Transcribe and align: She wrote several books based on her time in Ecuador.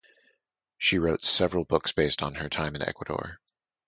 She 0.79 0.97
wrote 0.97 1.21
several 1.21 1.63
books 1.63 1.91
based 1.91 2.23
on 2.23 2.33
her 2.33 2.49
time 2.49 2.75
in 2.75 2.81
Ecuador. 2.81 3.39